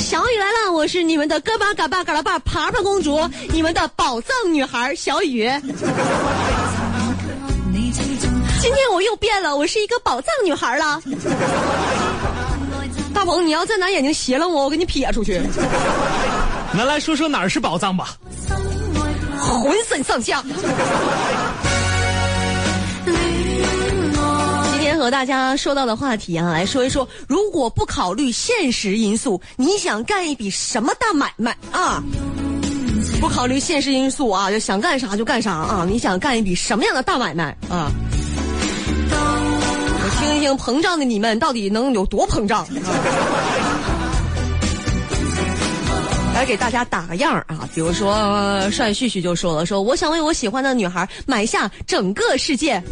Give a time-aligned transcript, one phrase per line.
[0.00, 3.20] 小雨来了，我是你们的哥巴嘎巴嘎拉巴爬爬公主，
[3.52, 5.48] 你们的宝藏女孩小雨。
[8.60, 11.00] 今天我又变了，我是一个宝藏女孩了。
[13.12, 15.40] 大鹏，你要再拿眼睛斜了我，我给你撇出去。
[16.72, 18.16] 那来说说哪儿是宝藏吧，
[19.38, 20.42] 浑身上下。
[25.10, 32.02] 大家说到的话题啊，来说一说，如果不考虑现实因素，你想干一笔什么大买卖啊？
[33.20, 35.86] 不考虑现实因素啊，就想干啥就干啥啊？
[35.88, 37.90] 你想干一笔什么样的大买卖啊？
[39.12, 42.66] 我听一听膨胀的你们到底能有多膨胀？
[46.40, 52.82] 来给大家打个样啊，比如说帅旭旭就说了，说我想为我喜欢的女孩买下整个世界，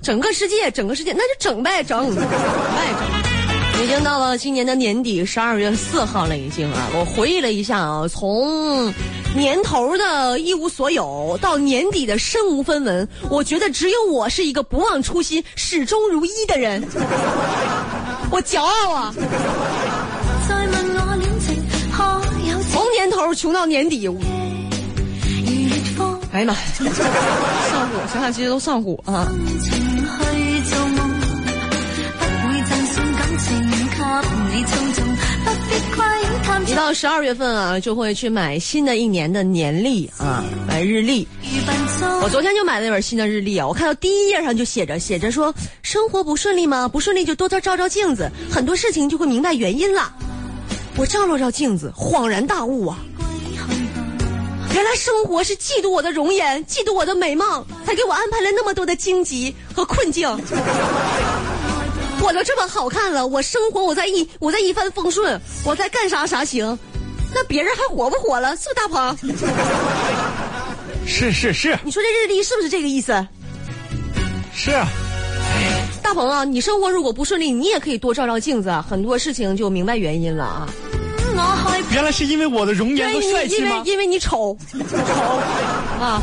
[0.00, 2.22] 整个世界，整个世界，那就整呗，整，整呗，
[3.74, 3.82] 整。
[3.82, 6.86] 已经到了今年的年底，十二月四号了，已经啊。
[6.94, 8.94] 我回忆了一下啊，从
[9.34, 16.80] 年头的一无所有到年底的身无分文，我觉得只有我是一个不忘初心、始终如一的人，
[18.30, 19.12] 我骄傲啊。
[23.26, 24.08] 头穷到年底，
[26.32, 29.28] 哎呀妈，上火，想想其实都上火啊。
[36.66, 41.26] 一到十二月份啊，就会去买新的一年的年历啊，买日历。
[42.22, 46.88] 我昨天就买了那本新的日历啊，我看到第一页上就写着写着说，生活不顺利吗？
[46.88, 50.12] 不顺利就多照照照镜子，很多事情就会明白原因了。
[50.96, 52.98] 我照了照镜子，恍然大悟啊！
[54.74, 60.28] 原来生活是嫉妒我的容颜，嫉妒我的美貌，才给我安排了那么多的荆棘和困境。
[62.20, 66.78] 我都这么好看了，我生活我在一我在一帆风顺，我在干啥啥行，
[67.34, 68.56] 那别人还活不活了？
[68.56, 69.16] 是不是大鹏？
[71.06, 73.26] 是是是，你说这日历是不是这个意思？
[74.54, 74.70] 是。
[76.12, 80.68] 大鹏啊，你生活如果不顺利，你也可以多照照镜子，很多事情就明白原因了啊。
[81.90, 83.76] 原来是因为我的容颜和帅气吗？
[83.76, 84.76] 因为因为你丑，丑
[86.04, 86.22] 啊。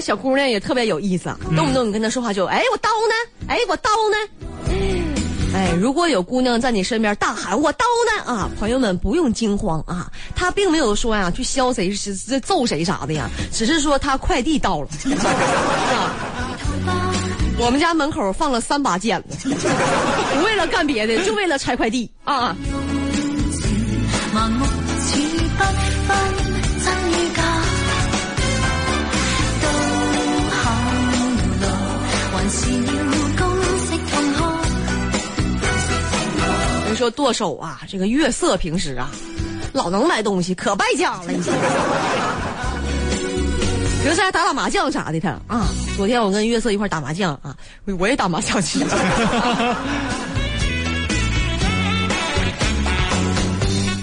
[0.00, 3.14] 小姑娘也特别有意思，动不动你跟她说话就哎我刀呢，
[3.46, 4.16] 哎我刀呢，
[5.80, 14.88] 如果有姑娘在你身边大喊我刀呢啊，朋友们不用惊慌啊，她并没有说呀去削谁是揍谁啥的呀，只是说她快递到了，
[17.58, 22.54] 我们家门口放了三把剪子，不为了干别的，就为了拆快递啊。
[36.94, 39.10] 说剁手啊，这个月色平时啊，
[39.72, 41.24] 老能买东西，可败家了。
[41.28, 41.38] 你
[44.04, 45.68] 平时还打打麻将啥的，他啊。
[45.96, 47.56] 昨天我跟月色一块打麻将啊，
[47.98, 48.80] 我也打麻将去。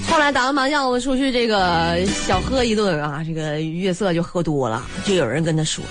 [0.10, 5.84] 后来打完麻将，我出去这个小喝一顿啊，这个月色就喝多了，就有人跟他说：“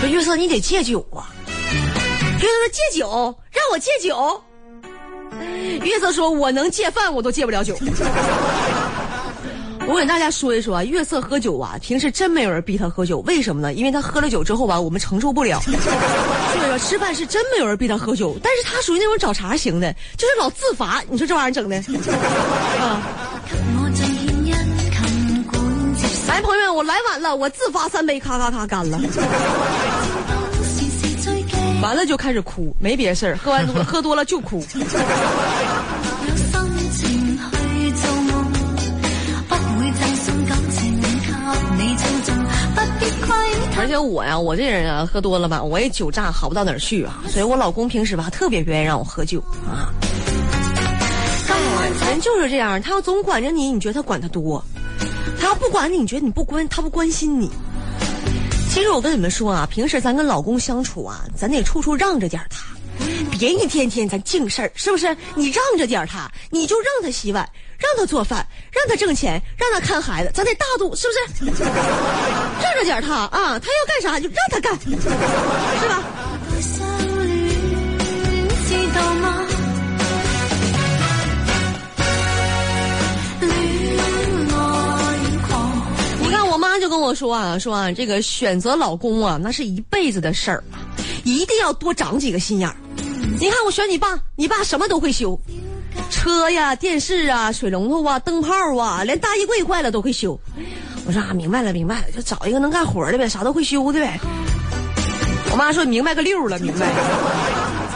[0.00, 1.32] 说月色你得戒酒啊。”
[2.40, 4.42] 月色说戒酒，让我戒酒。
[5.82, 7.76] 月色说：“我能戒饭，我都戒不了酒。
[9.88, 13.74] ”我跟大家说一说啊，月色喝酒啊，平时真没有人逼他喝酒，为什么呢？
[13.74, 15.60] 因为他喝了酒之后吧，我们承受不了。
[15.66, 21.02] 所以说吃饭是真没有人逼他喝酒，但是他属于那种找茬型的，就是老自罚。
[21.08, 21.76] 你说这玩意儿整的
[22.78, 23.02] 啊？
[26.28, 29.00] 来，朋友们，我来晚了，我自罚三杯，咔咔咔干了。
[31.82, 34.62] 完了就开始哭，没别事儿，喝完多 喝多了就哭。
[43.78, 49.88] 而且我呀，我这人啊，喝多了吧，我也酒炸好不到哪儿去啊，所以我老公平时吧特别不愿意让我喝酒啊。
[52.08, 54.62] 人就是这样，他要总管着你，你觉得他管得多；
[55.40, 57.50] 他要不管你，你觉得你不关他不关心你。
[58.70, 62.64] 其实我跟你们说啊，平时咱跟老公相处啊，咱得处处让着点他，
[63.36, 65.14] 别一天天咱净事儿，是不是？
[65.34, 67.46] 你让着点他，你就让他洗碗，
[67.78, 71.64] 让他做饭，让他挣钱，让他看孩子，咱得大度，是不是？
[72.62, 74.78] 让着点他啊，他要干啥就让他干，
[75.80, 76.02] 是吧？
[87.14, 90.62] 说啊，说啊，这个选择老公啊，那是一辈子的事儿，
[91.24, 92.76] 一定要多长几个心眼儿。
[93.38, 95.38] 你看我选你爸，你爸什么都会修，
[96.10, 100.38] 车呀、电视啊、水龙头啊、灯泡啊，连大衣柜坏了都会修。
[101.06, 104.18] 我说啊，明白了，明白了，就找一个能干活的呗，啥都会修的呗。
[105.52, 106.86] 我妈说明白个六了，明白。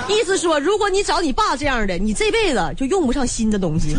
[0.09, 3.97] 意思说，如果你找你爸这样的，你这辈子就用不上新的东西。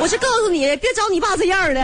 [0.00, 1.80] 我是告诉你，别找你爸这样的。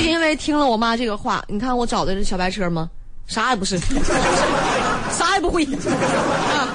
[0.00, 2.88] 就因为听了我妈这个话，你看我找的是小白车吗？
[3.26, 3.78] 啥也不是，
[5.12, 5.64] 啥也不会。
[5.64, 6.68] 啊。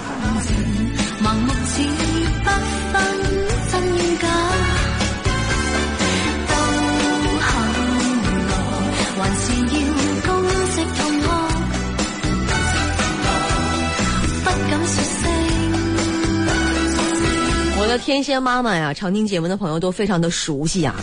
[17.77, 20.95] 我的天仙妈妈呀，常听节目的朋友都非常的熟悉啊，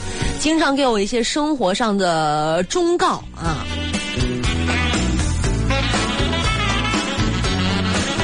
[0.43, 3.65] 经常给我一些生活上的忠告啊。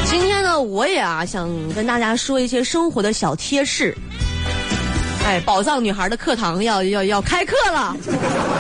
[0.05, 3.97] 今天呢，我也啊想跟大家说一些生活的小贴士。
[5.25, 7.97] 哎，宝藏女孩的课堂要要要开课了，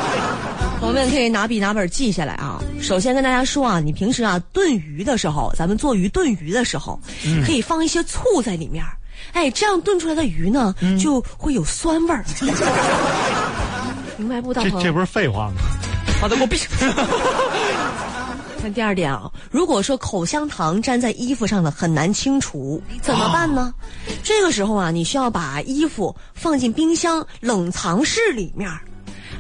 [0.78, 2.62] 朋友们可以拿笔拿本记下来啊。
[2.80, 6.96] 首先跟大家说啊，你平时啊炖鱼的时候，咱们做鱼炖鱼的时候，
[7.44, 8.84] 可以放一些醋在里面。
[9.32, 12.24] 哎，这样炖出来的鱼呢，就会有酸味儿。
[14.18, 14.52] 明白不？
[14.52, 15.54] 大这这不是废话吗？
[16.20, 16.68] 好的，给我闭上。
[18.60, 23.72] 看第二点啊，如果说口香糖粘在衣服上了很难清除，怎么办呢？
[24.24, 28.68] 这个时候啊，你需要把衣服放进冰箱冷藏室里面。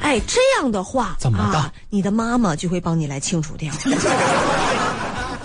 [0.00, 1.72] 哎，这样的话，怎么的啊？
[1.90, 3.74] 你的妈妈就会帮你来清除掉。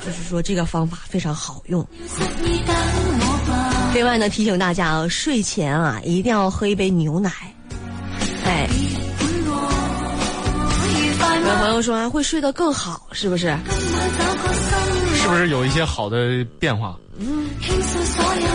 [0.05, 1.83] 就是说，这个方法非常好用。
[3.95, 7.31] 另外呢，提醒大家啊，睡前啊一定要喝一杯牛奶。
[8.45, 8.67] 哎，
[11.53, 13.55] 有朋友说啊，会睡得更好，是不是？
[15.15, 16.97] 是不是有一些好的变化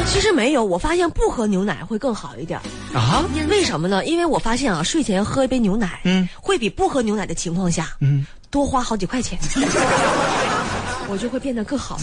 [0.07, 2.59] 其实没有，我发现不喝牛奶会更好一点。
[2.93, 3.25] 啊？
[3.49, 4.05] 为什么呢？
[4.05, 9.39] 因为我发现啊，睡前喝一杯牛奶，嗯，会比不喝牛奶的情况下，嗯，多花好几块钱，
[11.09, 12.01] 我就会变得更好。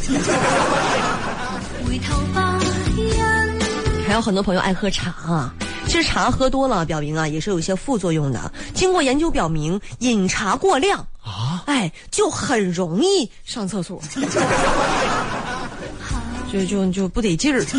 [4.08, 5.54] 还有很多朋友爱喝茶啊，
[5.88, 8.52] 其实茶喝多了，表明啊也是有一些副作用的。
[8.74, 14.02] 经过研究表明，饮茶过量啊，哎，就很容易上厕所，
[16.52, 17.64] 就就就不得劲儿。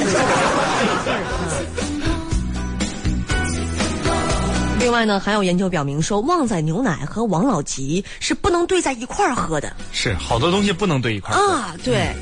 [4.79, 11.39] 另外呢，还有研究表明说，旺仔牛奶和王老吉是不能兑在一块儿喝的是好多东西不能兑一块儿。
[11.39, 11.75] 啊。
[11.83, 12.15] 对，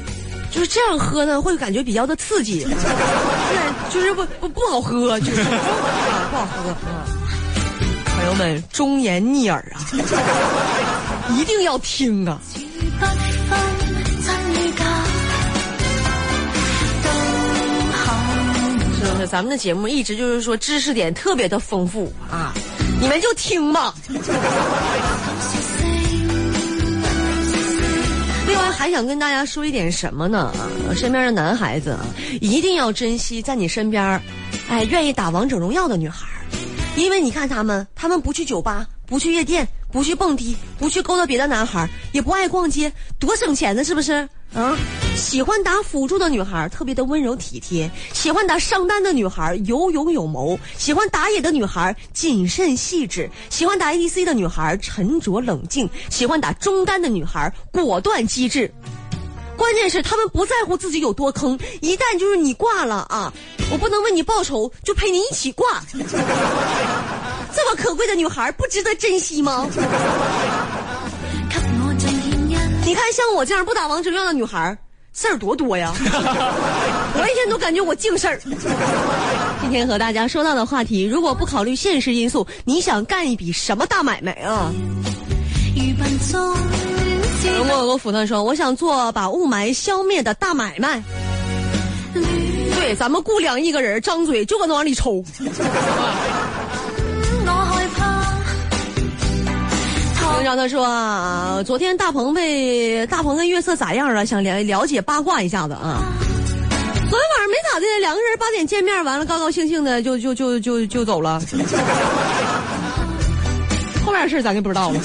[0.54, 2.70] 就是这样喝呢，会感觉比较的刺激，对，
[3.92, 7.04] 就是不不不好喝，就是不好喝啊。
[8.06, 9.82] 朋友们，忠言逆耳啊，
[11.36, 12.38] 一定要听啊。
[18.96, 19.26] 是不是？
[19.26, 22.54] 咱们的节目一直就是说知识点特别的丰富啊，
[23.00, 23.92] 你们就听吧。
[28.84, 30.52] 还想跟大家说一点什么呢？
[30.86, 32.04] 啊，身边的男孩子啊，
[32.42, 34.20] 一定要珍惜在你身边儿，
[34.68, 36.26] 哎，愿意打王者荣耀的女孩，
[36.94, 44.28] 因为你看他们，他们不去酒吧，不去夜店，不去蹦迪，不去勾搭别的男孩儿，也不爱逛街，多省钱呢，是不是？
[44.52, 44.76] 啊，
[45.14, 58.68] 喜欢打辅助的女孩儿特别的温柔体贴，喜欢打上单的女孩儿有勇有谋，喜欢打野的女孩儿谨慎细致，喜欢打 ADC 的女孩儿沉着冷静，喜欢打中单的女孩儿果断机智。
[59.56, 63.32] 关键是他们不在乎自己有多坑，一旦就是你挂了啊，
[63.70, 65.82] 我不能为你报仇，就陪你一起挂。
[67.54, 69.66] 这么可贵的女孩不值得珍惜吗？
[72.84, 74.76] 你看像我这样不打王者荣耀的女孩，
[75.12, 75.94] 事儿多多呀！
[75.96, 78.38] 我一天都感觉我净事儿。
[79.60, 84.70] 今天和大家说到的话题，如果不考虑现实因素，你想干一笔什么大买卖啊？
[87.58, 91.02] 如果有个斧头说，我想做把雾霾消灭的大买卖。
[92.14, 95.22] 对，咱们雇两亿个人，张嘴就搁那往里抽。
[100.38, 104.26] 领导他说啊，昨天大鹏被大鹏跟月色咋样了？
[104.26, 106.02] 想了了解八卦一下子啊。
[107.08, 111.40] 昨天晚上没咋的，两个人八点见面，完了高高兴兴的就就就就就走了。
[114.04, 115.00] 后面的事咱就不知道了。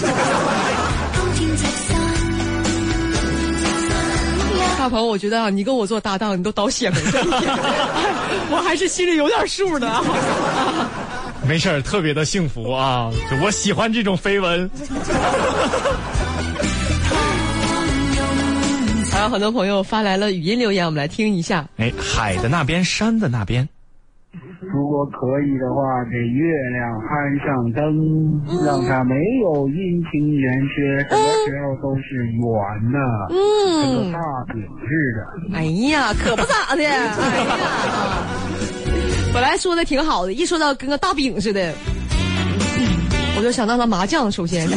[4.79, 7.12] 大鹏，我觉得啊，你跟我做搭档，你都倒血霉了，
[8.50, 10.01] 我还是心里有点数的。
[11.45, 13.12] 没事儿，特别的幸福啊！
[13.29, 14.71] 就我喜欢这种绯闻。
[19.12, 21.67] 还有很多朋友发来了语音留言，我们来听一下。
[21.75, 23.67] 哎，海的那边，山的那边。
[24.62, 27.81] 如果可以的话，给月亮安上灯，
[28.65, 32.41] 让它没有阴晴圆缺，什么时候都是圆
[32.91, 32.98] 的，
[33.29, 34.19] 跟个嗯，大
[34.53, 35.19] 饼似的。
[35.57, 36.83] 哎呀，可不咋的。
[36.86, 37.15] 哎呀，
[39.33, 41.75] 本来说的挺好的，一说到跟个大饼似的，嗯
[43.38, 44.31] 我就想到了麻将。
[44.31, 44.75] 首先， 来，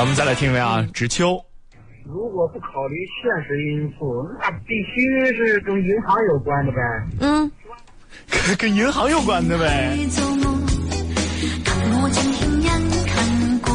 [0.00, 1.45] 我们再来听一位啊，知秋。
[2.08, 6.78] 如果不考虑现实因素，那必须是跟银行有关的呗。
[7.20, 7.50] 嗯，
[8.30, 9.96] 跟跟银行有关的呗。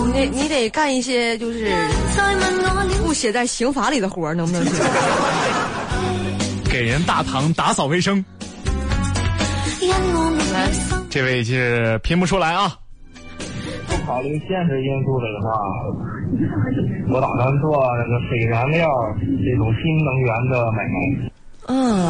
[0.04, 1.68] 你得你得干一些就是
[3.06, 4.74] 不写在刑法里的活儿，能不能行？
[6.72, 8.24] 给人大堂打扫卫生，
[11.10, 12.78] 这位是拼不出来啊。
[14.12, 15.48] 不考虑现实因素的话，
[17.14, 21.32] 我打算做这个水燃料这种新能源的买卖。
[21.68, 22.06] 嗯，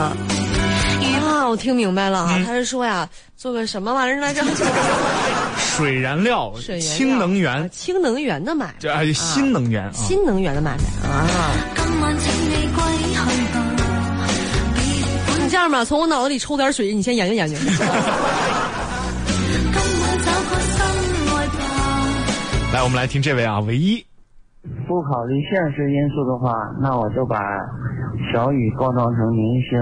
[1.21, 4.41] 啊，我听明白了啊，他是说呀，做个什么玩意儿来着？
[5.57, 6.79] 水燃料、水
[7.19, 9.91] 能啊源，氢能源的买卖，这哎新能源啊。
[9.93, 11.27] 新能源的买卖啊。
[15.43, 17.55] 你这样吧，从我脑子里抽点水，你先研究研究。
[22.73, 24.01] 来，我们来听这位啊，唯一。
[24.87, 27.37] 不考虑现实因素的话，那我就把
[28.31, 29.77] 小雨包装成明星，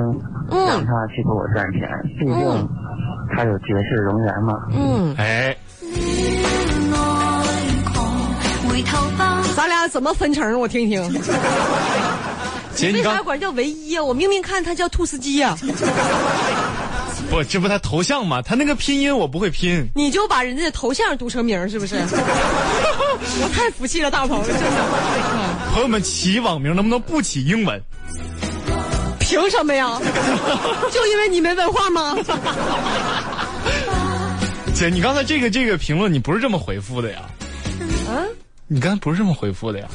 [0.50, 1.82] 嗯让他去给我赚钱。
[2.18, 2.70] 毕竟
[3.36, 4.54] 他有绝世容颜嘛。
[4.74, 5.56] 嗯，哎，
[9.56, 10.60] 咱俩怎么分成？
[10.60, 11.22] 我听一听。
[12.74, 14.04] 姐，你刚为啥管叫唯一啊？
[14.04, 15.56] 我明明看他叫兔斯基呀、
[17.30, 18.42] 不，这不他头像吗？
[18.42, 19.88] 他那个拼音我不会拼。
[19.96, 21.96] 你就把人家的头像读成名是不是？
[23.42, 24.62] 我太服气了，大鹏，真的。
[25.72, 27.82] 朋友们起网名能不能不起英文？
[29.20, 30.00] 凭什么呀？
[30.92, 32.18] 就因为你没文化吗？
[34.74, 37.20] 姐，你刚才这个这个评论你不是这么回复的呀？
[38.10, 38.26] 啊？
[38.68, 39.88] 你刚才不是这么回复的呀？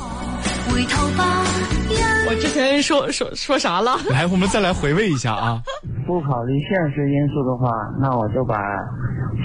[2.27, 3.97] 我之前说说说啥了？
[4.11, 5.63] 来，我们再来回味一下啊。
[6.07, 8.57] 不考虑现实因素的话，那我就把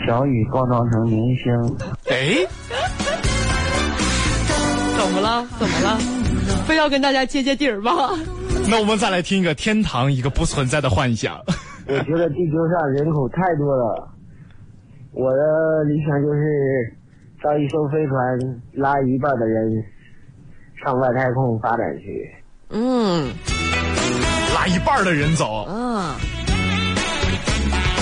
[0.06, 1.54] 小雨包装成明星。
[2.10, 2.48] 哎，
[4.98, 5.46] 怎么了？
[5.58, 5.98] 怎么了？
[6.66, 7.92] 非要跟大家接接底儿吗？
[8.70, 11.38] 那我们再来听一个天堂一个不存在的幻想。
[11.88, 14.08] 我觉得地球上人口太多了，
[15.12, 16.94] 我的理想就是
[17.42, 18.40] 造一艘飞船，
[18.74, 19.84] 拉一半的人
[20.84, 22.30] 上外太空发展去。
[22.70, 23.34] 嗯
[24.56, 26.14] 拉一半的人走，嗯，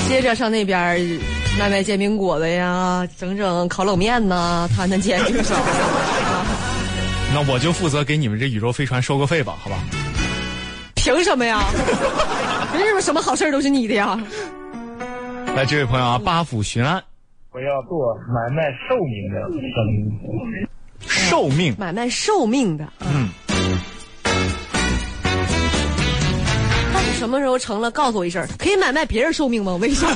[0.10, 1.00] 接着上那边
[1.60, 5.56] 卖卖煎饼果子呀，整整烤冷面呐，摊摊煎饼手。
[7.34, 9.78] 那我就负责给你们这宇宙飞船收个费吧，好吧？
[10.96, 11.64] 凭什么呀？
[12.74, 14.20] 凭什么什么好事儿都是你的呀？
[15.56, 17.02] 来，这位朋友啊，八府巡案，
[17.52, 19.40] 我要做买卖寿命的
[19.74, 20.68] 生意。
[21.08, 23.30] 寿命，买卖寿命的，嗯，
[27.28, 27.92] 什么时候成了？
[27.92, 29.76] 告诉我一声，可以买卖别人寿命吗？
[29.82, 30.08] 为啥？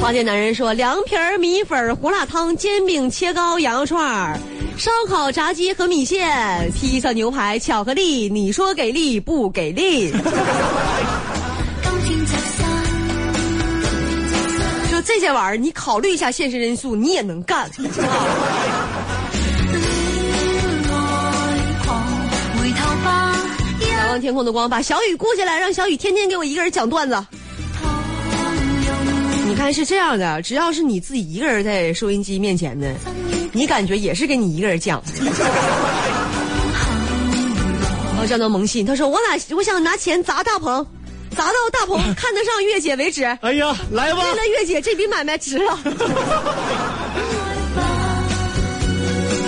[0.00, 4.36] 花店男人说：凉皮儿、米粉、胡辣汤、煎饼、切糕、羊肉串儿、
[4.76, 8.28] 烧烤、炸鸡和米线、披萨、牛排、巧克力。
[8.28, 10.12] 你说给力不给力？
[15.20, 17.62] 这些玩意儿，你考虑一下现实因素，你也能干。
[17.64, 17.70] 啊
[23.98, 27.26] 仰望天空的光，把小雨雇下来，让小雨天天给我一个人讲段子。
[29.48, 32.94] 你看是这样的，只要是你自己一个人在收音机面前的，
[33.50, 35.02] 你感觉也是给你一个人讲。
[38.06, 40.86] 然后叫做萌信，他说我哪我想拿钱砸大鹏，
[41.38, 43.22] 砸到大鹏 看得上月姐为止。
[43.42, 45.78] 哎呀，来吧为，了月姐这笔买卖值了。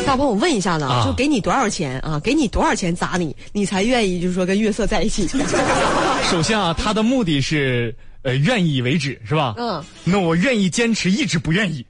[0.06, 2.20] 大鹏，我问一下子啊就给你多少钱啊？
[2.22, 5.28] 给你多少钱砸你，你才愿意就是说跟月色在一起？
[6.30, 7.92] 首先啊，他的目的是
[8.22, 9.54] 呃愿意为止，是吧？
[9.58, 9.82] 嗯。
[10.04, 11.84] 那我愿意坚持，一直不愿意。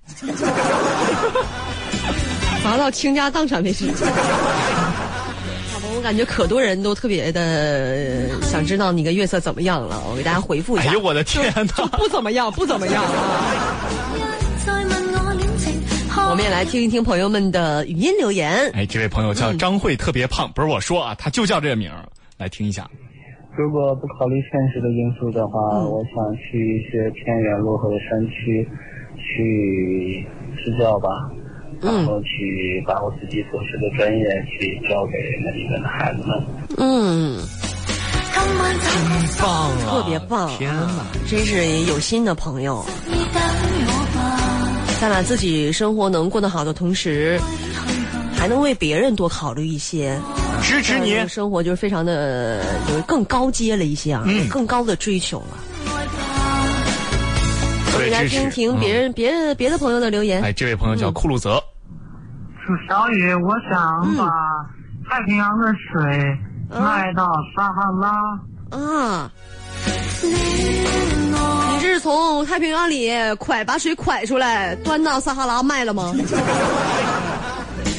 [2.65, 3.85] 砸到倾家荡产为止。
[6.03, 10.91] 感觉可多人都特别的想知道你跟月色怎么样了，我给大家回复一下。
[10.91, 11.87] 哎呦我的天哪！
[11.99, 13.11] 不怎么样，不怎么样啊！
[16.31, 18.71] 我们也来听一听朋友们的语音留言。
[18.73, 22.09] 哎，这位朋友叫张慧，特别胖，不是我说啊，他就叫这个名儿。
[22.39, 22.89] 来听一下。
[23.57, 28.67] 如果不考虑现实的因素的话，我想去一些偏远落后的山区
[29.17, 30.25] 去
[30.65, 31.09] 支教吧，
[31.83, 35.13] 然后去把我自己所学的专业去教给
[35.45, 36.43] 那里面的孩子们。
[36.79, 37.39] 嗯，
[39.41, 39.91] 棒啊！
[39.91, 40.49] 特别棒！
[40.57, 42.85] 天哪，真是有心的朋友，
[45.01, 47.41] 在把自己生活能过得好的同时，
[48.37, 50.19] 还能为别人多考虑一些。
[50.63, 52.63] 支持你，生活就是非常的
[52.95, 55.57] 有更高阶了一些啊，嗯更高的追求了。
[57.93, 60.43] 我们来对支持听听别人、别的别的朋友的留言。
[60.43, 61.63] 哎，这位朋友叫库鲁泽，是
[62.89, 64.31] 小雨，我想把
[65.09, 66.39] 太平洋的水
[66.71, 68.39] 卖到撒哈拉。
[68.71, 69.31] 啊，
[70.23, 76.15] 你是从太平洋里蒯把水蒯出来，端到撒哈拉卖了吗？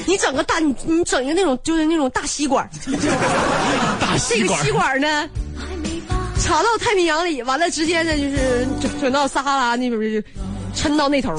[0.08, 2.70] 你整个大，你你整一个那种就是那种大吸管，
[4.00, 5.30] 大这吸管，个吸管呢，
[6.40, 10.22] 插到太平洋里，完了直接呢就是转转到撒哈拉那边就
[10.75, 11.36] 抻到那头。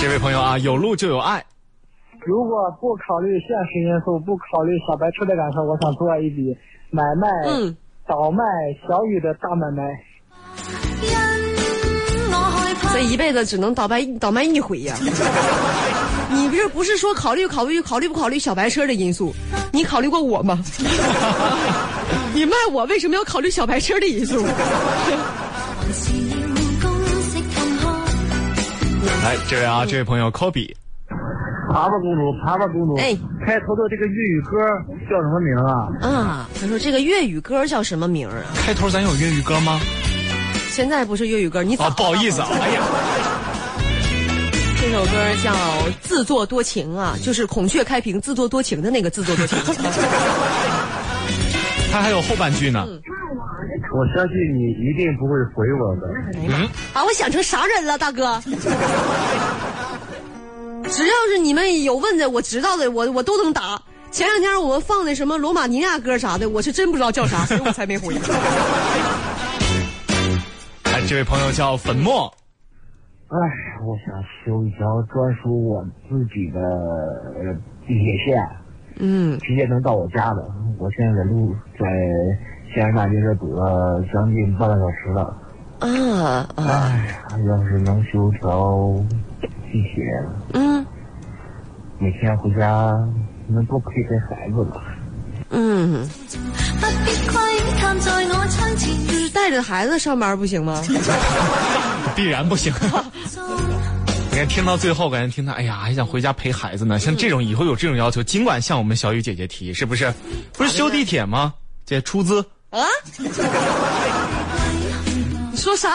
[0.00, 1.44] 这位朋友啊，有路就有爱。
[2.24, 6.56] 如果不考虑现实因素，不考虑小白车的感受，我想做一笔
[6.90, 7.76] 买卖，嗯，
[8.06, 8.42] 倒卖
[8.88, 9.82] 小雨的大买卖。
[12.92, 14.96] 这一辈子只能倒卖倒卖一回呀、
[16.30, 19.34] 你不是不是说考虑考虑考虑不考虑小白车的因素？
[19.72, 20.58] 你考虑过我吗？
[22.34, 24.44] 你卖我为什么要考虑小白车的因素？
[29.26, 30.72] 来，这位啊，这位朋友 Kobe，
[31.68, 33.12] 爬爬公主，爬爬公主，哎，
[33.44, 34.50] 开头的这个粤语歌
[35.10, 35.88] 叫什么名啊？
[36.00, 38.36] 啊，他说这个粤语歌叫什么名啊？
[38.54, 39.80] 开头咱有粤语歌吗？
[40.70, 42.80] 现在不是粤语歌，你早啊，不好意思啊，哎呀，
[44.80, 45.10] 这首歌
[45.42, 45.52] 叫
[46.00, 49.58] 《自作多情》啊，就是孔雀开屏自作多情的那个自作多情。
[51.90, 52.86] 他还有后半句呢。
[53.96, 56.02] 我相信你一定不会回我的。
[56.34, 58.38] 嗯，把我想成啥人了，大哥？
[60.88, 63.80] 只要是你们有问的，我知道的，我我都能答。
[64.10, 68.14] 前两天我们放的什么罗马尼亚歌啥的，我是真不知道叫啥，所以我才没回。
[70.84, 72.32] 哎，这位朋友叫粉末，
[73.28, 73.36] 哎，
[73.84, 77.54] 我想修一条专属我自己的呃
[77.86, 78.48] 地铁线，
[78.98, 80.46] 嗯，直接能到我家的。
[80.78, 81.86] 我现在在路在
[82.76, 85.34] 西安大街这堵了将近半个小时了。
[85.78, 88.94] 啊啊，哎呀，要是能修条
[89.40, 90.04] 地铁，
[90.52, 90.84] 嗯
[91.98, 92.92] 每天回家
[93.48, 94.82] 能多陪陪孩子了。
[95.48, 96.06] 嗯，
[99.08, 100.78] 就是带着孩子上班不行吗？
[102.14, 102.70] 必然不行。
[104.32, 106.98] 你看，听到最后，感觉听他，哎呀，还想回家陪孩子呢。
[106.98, 110.12] 像这种以后有这种要求，尽管向我们小雨姐姐提，是不是？
[110.52, 111.54] 不是修地铁吗？
[111.86, 112.44] 这出资
[112.80, 112.86] 啊？
[115.50, 115.88] 你说啥？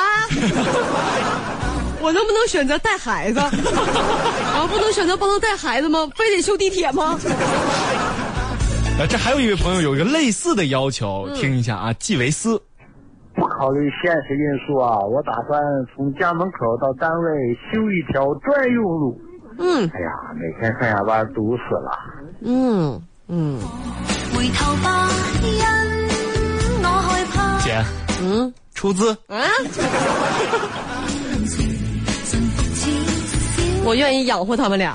[2.04, 3.40] 我能不能选择带孩子？
[3.40, 6.10] 然后不能选择不能带孩子吗？
[6.16, 7.20] 非得修地铁吗？
[9.00, 12.62] 呃，这还有一位朋友有一个类似的要求，听一下啊，季维斯。
[13.36, 15.62] 不考虑现实因素啊，我打算
[15.96, 19.22] 从家门口到单位修一条专用路。
[19.60, 21.92] 嗯哎呀，每天上下班堵死了。
[22.42, 23.60] 嗯嗯
[27.64, 27.82] 姐，
[28.24, 29.38] 嗯出资啊！
[33.84, 34.94] 我愿意养活他们俩，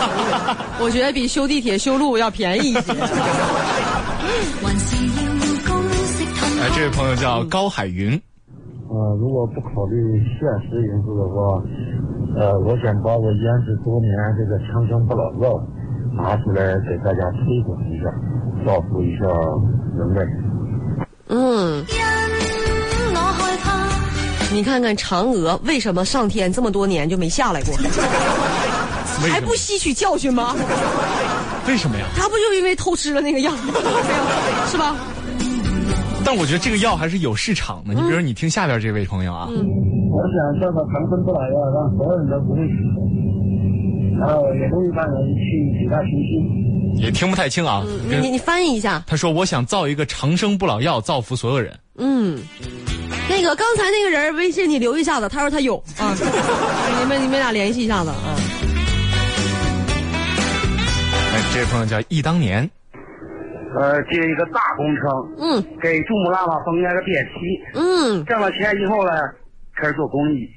[0.80, 2.92] 我觉得比修地铁修路要便宜一些。
[6.60, 8.20] 哎，这位朋友叫高海云。
[8.88, 9.96] 呃，如果不考虑
[10.38, 11.62] 现实因素的话，
[12.40, 15.60] 呃，我想把我腌制多年这个长生不老药
[16.16, 18.08] 拿出来给大家推广一下，
[18.64, 19.26] 造福一下
[19.98, 20.24] 人类。
[21.28, 21.84] 嗯，
[24.52, 27.74] 你看看嫦娥为什么上天这么多年就没下来过？
[29.30, 29.54] 还不？
[29.54, 30.54] 吸取教训吗？
[31.66, 32.06] 为什么呀？
[32.14, 33.50] 他不就因为偷吃了那个药，
[34.66, 34.94] 是吧？
[36.24, 37.94] 但我觉得这个药还是有市场的。
[37.94, 42.74] 你比如你听下边这位朋友啊，我想叫他长生不老药让所有人都不会死，
[44.20, 46.75] 然后也不会让人去其他行星。
[46.96, 47.82] 也听不太清啊。
[48.10, 49.02] 跟你你你翻译一下。
[49.06, 51.78] 他说：“我想造一个长生不老药，造福所有人。
[51.98, 52.38] 嗯，
[53.28, 56.14] 那个刚才那个人微信你留一下子，他说他有啊，
[57.00, 58.36] 你们你们俩联系一下子啊。”
[61.34, 62.68] 哎，这位朋友叫忆当年。
[63.78, 65.04] 呃，接一个大工程，
[65.38, 67.30] 嗯给珠穆朗玛峰那个电梯，
[67.74, 69.10] 嗯，挣了钱以后呢，
[69.74, 70.48] 开始做公益，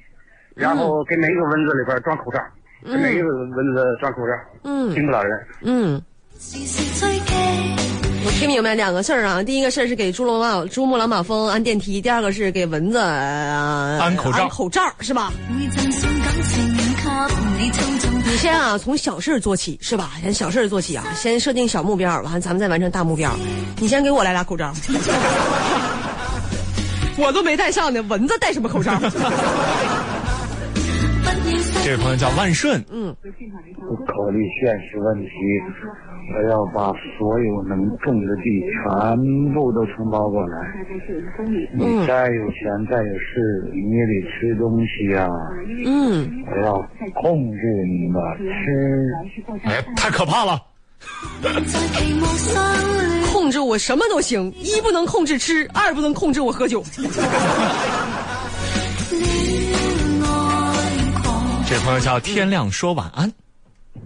[0.56, 2.39] 然后给每一个蚊子里边装口罩，
[2.86, 4.32] 给每一个蚊子装口罩，
[4.63, 5.38] 嗯听不了人。
[5.63, 6.02] 嗯。
[8.25, 15.34] 我听明白两个事儿啊，第一个事儿是给珠穆朗玛珠穆朗玛峰安电梯，第二个是给蚊子、呃、安口罩安口罩是吧？
[18.25, 20.12] 你先啊，从小事儿做起是吧？
[20.21, 23.36] 先小事儿做起啊，先设定小目标，完了咱们再完成大目标。
[23.78, 24.73] 你先给我来俩口罩，
[27.17, 28.91] 我都没戴上呢，蚊子戴什么口罩？
[31.89, 33.15] 这位朋友叫万顺，嗯，
[33.80, 35.30] 不考虑现实问题，
[36.36, 40.71] 我要把所有能种的地全部都承包过来。
[41.73, 45.28] 你再有钱再有势，你也得吃东西呀、
[45.84, 46.73] 嗯，我要
[47.15, 49.12] 控制你的吃。
[49.63, 50.62] 哎，太可怕了。
[53.34, 56.84] 控制我什么都行，一不能控制吃，二不能控制我喝酒。
[61.89, 63.34] 朋友叫天亮说晚安，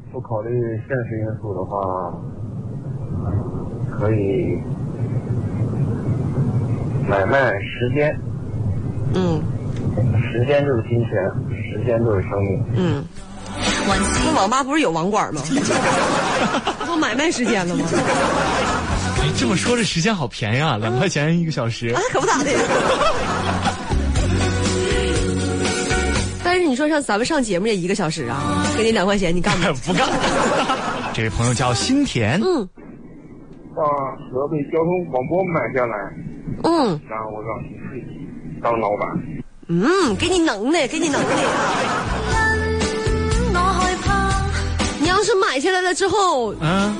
[0.09, 0.49] 不考虑
[0.87, 2.13] 现实因素的话，
[3.91, 4.57] 可以
[7.05, 8.17] 买卖时间。
[9.15, 9.43] 嗯
[10.31, 11.29] 时间就是金钱，
[11.73, 12.63] 时间就是生命。
[12.73, 13.03] 嗯，
[14.23, 15.41] 那网吧不是有网管吗？
[16.79, 17.85] 不都买卖时间了吗？
[19.19, 22.49] 哎，这么说这时间好便宜啊，两块钱一个小时啊。，可不咋的。
[26.73, 29.67] 你说上咱们上节目也一个小时啊，给你两块钱，你干吗？
[29.85, 30.09] 不干。
[31.13, 32.67] 这位朋友叫新田，嗯
[33.75, 33.83] 把
[34.31, 35.95] 河北交通广播买下来，
[36.63, 38.03] 嗯然后我让你自己
[38.63, 39.07] 当老板。
[39.67, 41.29] 嗯，给你能耐，给你能耐
[43.53, 43.75] 啊！
[44.99, 46.95] 你要是买下来了之后，嗯，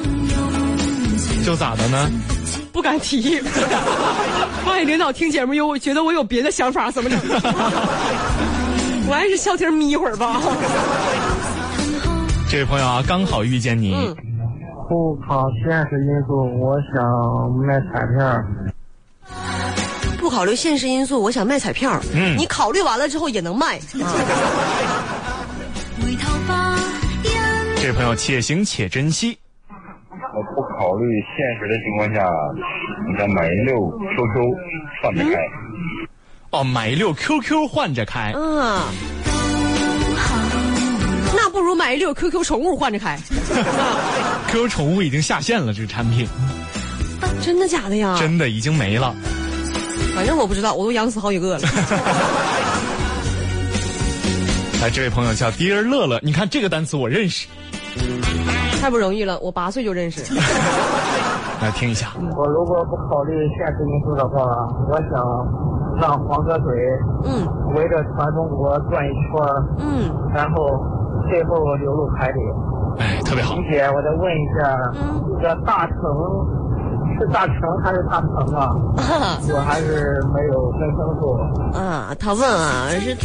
[1.43, 2.12] 就咋的呢？
[2.71, 3.39] 不敢提，
[4.67, 7.19] 万一领导听节目又觉得我有别的想法，怎么整？
[9.08, 10.39] 我还是消停眯一会儿吧。
[12.50, 14.16] 这位朋友啊，刚好遇见你，嗯
[14.89, 18.44] 不考现实因素，我想卖彩票。
[20.20, 22.00] 不考虑现实因素，我想卖彩票。
[22.13, 23.82] 嗯你考虑完了之后也能卖啊。
[27.82, 29.36] 这位朋友且行且珍惜。
[30.36, 32.24] 我不考虑现实的情况下，
[33.08, 33.76] 你再买一溜
[34.16, 34.34] QQ
[35.02, 35.32] 放得开。
[36.54, 38.80] 哦，买一溜 QQ 换着开，嗯，
[41.36, 43.18] 那不如买一溜 QQ 宠物换着开。
[44.54, 46.28] QQ 宠物已经下线了，这个产品
[47.42, 48.16] 真的假的呀？
[48.20, 49.16] 真的已经没了。
[50.16, 51.63] 反正我不知道，我都养死好几个了。
[54.80, 57.48] 来，这位朋友叫 Dear 乐乐，你看这个单词我认识，
[58.80, 60.24] 太不容易了，我八岁就认识。
[61.63, 62.08] 来听一下。
[62.36, 65.47] 我如果不考虑现实因素的话，我想
[66.02, 70.84] 让黄河水嗯围着全中国转一圈儿，嗯然后
[71.30, 72.39] 最后流入海里。
[72.99, 73.56] 哎，特别好。
[73.56, 74.91] 李姐，我再问一下，
[75.41, 75.95] 这个大城
[77.19, 78.71] 是大成还是大鹏啊？
[78.97, 81.38] 啊 我还是没有分清楚。
[81.78, 82.15] 啊！
[82.19, 83.15] 他问啊，是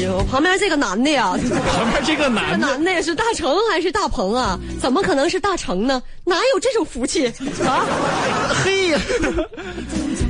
[0.00, 4.58] 是我旁边这个男的呀， 旁边这个男的，男的是大成还是大鹏啊？
[4.80, 6.02] 怎么可能是大成呢？
[6.24, 7.26] 哪有这种福气
[7.66, 7.86] 啊？
[8.64, 8.98] 嘿呀，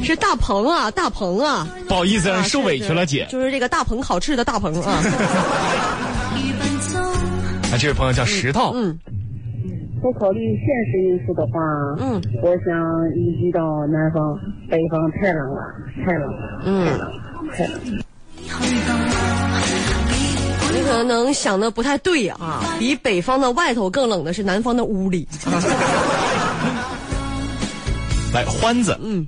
[0.02, 3.26] 是大鹏啊，大鹏啊，不好意思，啊受委屈了，姐。
[3.30, 5.02] 就是这个大鹏烤翅的大鹏啊。
[7.72, 8.96] 啊，这位朋友叫石头，嗯
[10.06, 11.60] 不考虑现实因素的话，
[11.98, 14.38] 嗯我想移居到南方，
[14.70, 15.60] 北方太冷了，
[16.04, 16.86] 太冷了，嗯，
[17.50, 17.80] 太冷了。
[20.72, 25.26] 你可能想的不太对啊，比北方的外头更冷的是南方的屋里。
[28.32, 29.26] 来欢子，嗯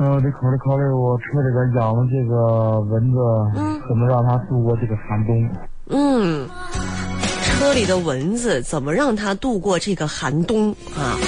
[0.00, 3.18] 嗯，得考虑考虑我车里边养的这个蚊子，
[3.54, 5.46] 嗯怎么让它度过这个寒冬。
[5.90, 6.46] 嗯，
[7.58, 11.18] 车里的蚊子怎么让它度过这个寒冬啊？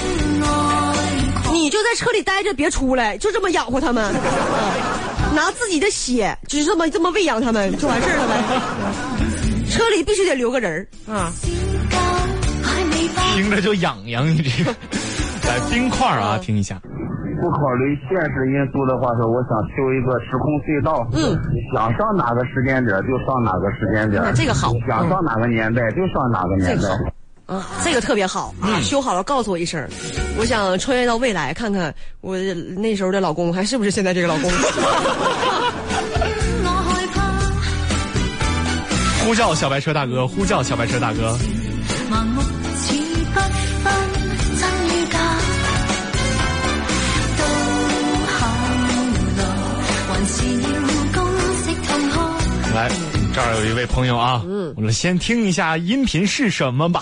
[1.51, 4.13] 你就在车里待着，别出来，就这么养活它们，啊、
[5.35, 8.37] 拿自己的血，就这么这么喂养它们，就完事儿了呗。
[9.69, 11.33] 车里必须得留个人儿啊。
[13.35, 14.73] 听着就痒痒，你这个。
[15.49, 16.81] 来冰块啊，听一下。
[17.41, 21.07] 不考虑现实因素的话，说我想修一个时空隧道。
[21.13, 21.39] 嗯，
[21.75, 24.23] 想上哪个时间点就上哪个时间点。
[24.23, 26.89] 啊这个好想上哪个年代就上哪个年代。
[27.47, 28.79] 啊，这个特别好啊！
[28.81, 29.85] 修好了告诉我一声，
[30.39, 32.37] 我想穿越到未来看看我
[32.77, 34.49] 那时候的老公还是不是现在这个老公。
[39.27, 41.37] 呼叫小白车大哥，呼叫小白车大哥。
[53.35, 57.01] 这儿有一位朋友啊，嗯，我们先听一下音频是什么吧。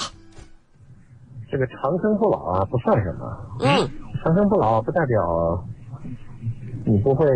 [1.51, 3.38] 这个长生不老啊，不算什么。
[3.61, 3.91] 嗯，
[4.23, 5.64] 长生不老不代表
[6.85, 7.27] 你不会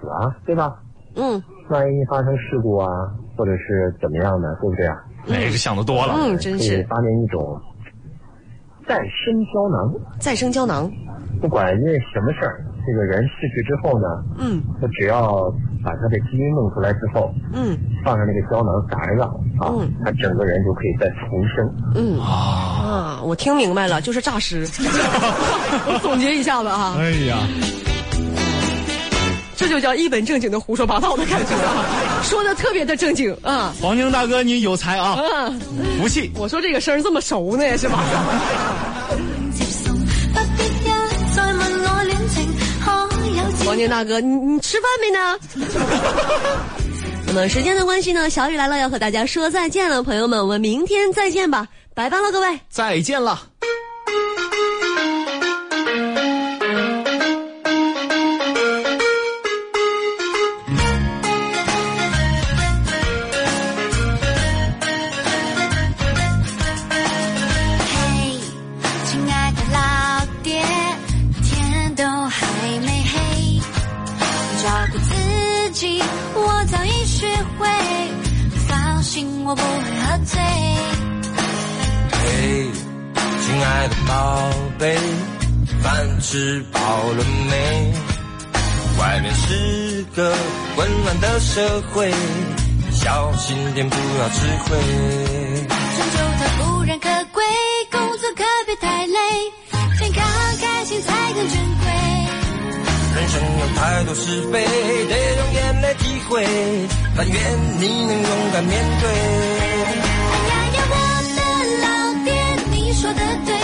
[0.00, 0.76] 死啊，对吧？
[1.16, 2.88] 嗯，万一发生事故啊，
[3.36, 5.04] 或者是怎么样的，对不对啊？
[5.28, 6.14] 哎，是想的多了。
[6.16, 7.60] 嗯，真可以是发明一种
[8.86, 10.90] 再生胶囊，再生胶囊。
[11.40, 14.06] 不管因为什么事儿，这个人逝去之后呢，
[14.38, 15.52] 嗯他只要
[15.84, 19.24] 把他的基因弄出来之后，嗯放上那个胶囊打上药
[19.60, 21.74] 啊，嗯他整个人就可以再重生。
[21.94, 24.66] 嗯啊，我听明白了，就是诈尸。
[25.88, 27.38] 我总结一下子啊，哎呀，
[29.56, 33.72] 这就叫一本正经的胡说八道的感觉啊，说的特别的正经啊。
[33.80, 35.60] 黄宁大哥你有才啊，嗯，
[35.98, 36.30] 服气。
[36.36, 38.04] 我说这个声儿这么熟呢，是吧？
[43.76, 45.38] 可有自王健大哥，你你吃饭没呢？
[47.26, 52.58] 那么时间的关系呢，小雨来了，要和大家说再见了，朋友们，我们明天再见吧，拜拜了，各位。
[52.70, 53.38] 再见了。
[84.78, 84.96] 杯，
[85.82, 87.92] 饭吃饱了没？
[88.98, 90.34] 外面是个
[90.74, 92.10] 混乱的社会，
[92.92, 94.78] 小心点不要吃亏。
[95.68, 97.44] 成就它固然可贵，
[97.90, 99.18] 工作可别太累，
[99.98, 100.24] 健康
[100.60, 101.86] 开心才更珍贵。
[103.14, 104.64] 人生有太多是非，
[105.06, 106.44] 得用眼泪体会，
[107.16, 107.34] 但愿
[107.80, 109.10] 你能勇敢面对。
[109.60, 110.94] 哎呀呀，我
[111.36, 111.40] 的
[111.82, 111.86] 老
[112.24, 112.28] 爹，
[112.70, 113.55] 你说的对。